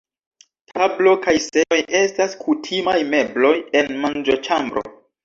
[0.77, 3.53] Tablo kaj seĝoj estas kutimaj mebloj
[3.83, 4.85] en manĝoĉambro.